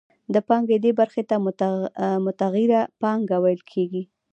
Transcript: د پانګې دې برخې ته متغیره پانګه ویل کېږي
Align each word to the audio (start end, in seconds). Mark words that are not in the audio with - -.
د 0.33 0.35
پانګې 0.47 0.77
دې 0.83 0.91
برخې 0.99 1.23
ته 1.29 1.35
متغیره 2.25 2.81
پانګه 3.01 3.37
ویل 3.43 3.61
کېږي 3.71 4.03